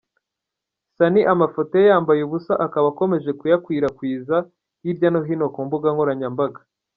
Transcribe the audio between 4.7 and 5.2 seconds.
hirya no